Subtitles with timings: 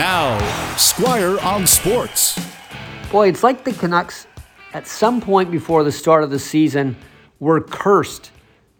[0.00, 0.38] Now,
[0.78, 2.40] Squire on Sports.
[3.12, 4.26] Boy, it's like the Canucks
[4.72, 6.96] at some point before the start of the season
[7.38, 8.30] were cursed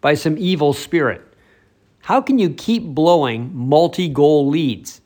[0.01, 1.21] by some evil spirit.
[2.01, 5.03] How can you keep blowing multi goal leads?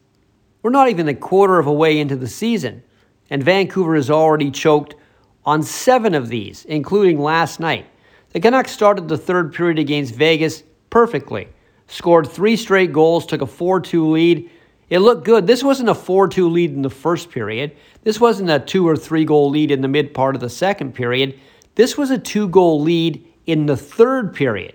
[0.63, 2.85] We're not even a quarter of a way into the season,
[3.29, 4.95] and Vancouver has already choked
[5.45, 7.87] on seven of these, including last night.
[8.31, 11.49] The Canucks started the third period against Vegas perfectly,
[11.89, 14.51] scored three straight goals, took a 4 2 lead.
[14.91, 15.47] It looked good.
[15.47, 17.77] This wasn't a 4 2 lead in the first period.
[18.03, 20.95] This wasn't a two or three goal lead in the mid part of the second
[20.95, 21.39] period.
[21.75, 24.75] This was a two goal lead in the third period.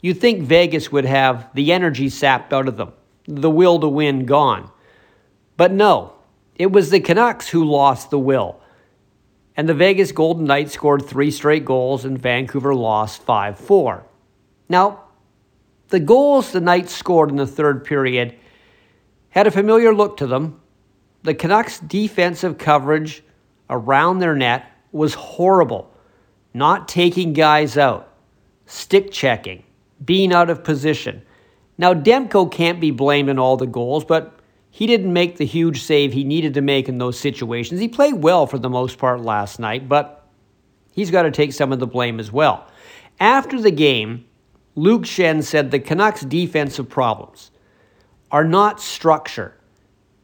[0.00, 2.92] You'd think Vegas would have the energy sapped out of them,
[3.26, 4.70] the will to win gone.
[5.56, 6.12] But no,
[6.56, 8.60] it was the Canucks who lost the will.
[9.56, 14.04] And the Vegas Golden Knights scored three straight goals, and Vancouver lost 5 4.
[14.68, 15.04] Now,
[15.88, 18.36] the goals the Knights scored in the third period
[19.36, 20.58] had a familiar look to them.
[21.22, 23.22] The Canucks' defensive coverage
[23.68, 25.92] around their net was horrible.
[26.54, 28.14] Not taking guys out,
[28.64, 29.62] stick checking,
[30.02, 31.20] being out of position.
[31.76, 35.82] Now, Demko can't be blamed in all the goals, but he didn't make the huge
[35.82, 37.78] save he needed to make in those situations.
[37.78, 40.26] He played well for the most part last night, but
[40.92, 42.66] he's got to take some of the blame as well.
[43.20, 44.24] After the game,
[44.76, 47.50] Luke Schenn said the Canucks' defensive problems
[48.36, 49.54] are not structure,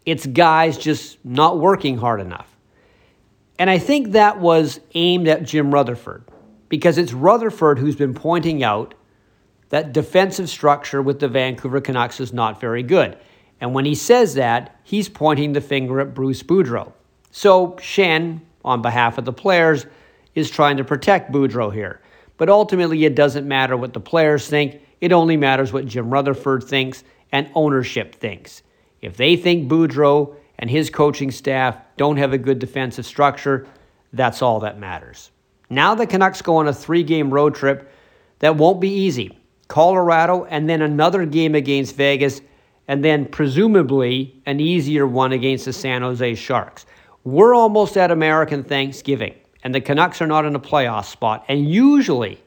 [0.05, 2.55] it's guys just not working hard enough.
[3.59, 6.23] And I think that was aimed at Jim Rutherford
[6.69, 8.93] because it's Rutherford who's been pointing out
[9.71, 13.17] that defensive structure with the Vancouver Canucks is not very good.
[13.63, 16.93] And when he says that, he's pointing the finger at Bruce Boudreau.
[17.31, 19.87] So Schenn, on behalf of the players,
[20.35, 22.03] is trying to protect Boudreau here.
[22.37, 24.83] But ultimately, it doesn't matter what the players think.
[25.01, 28.63] It only matters what Jim Rutherford thinks and ownership thinks.
[29.01, 33.67] If they think Boudreau and his coaching staff don't have a good defensive structure,
[34.13, 35.31] that's all that matters.
[35.71, 37.91] Now the Canucks go on a three game road trip
[38.39, 39.39] that won't be easy.
[39.69, 42.43] Colorado, and then another game against Vegas,
[42.89, 46.85] and then presumably an easier one against the San Jose Sharks.
[47.25, 51.45] We're almost at American Thanksgiving and the Canucks are not in a playoff spot.
[51.49, 52.43] And usually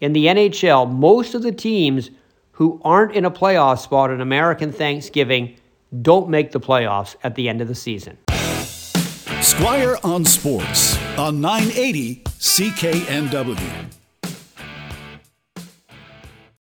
[0.00, 2.10] in the NHL, most of the teams
[2.56, 5.56] who aren't in a playoff spot in American Thanksgiving
[6.02, 8.18] don't make the playoffs at the end of the season.
[9.42, 13.95] Squire on Sports on 980 CKNW.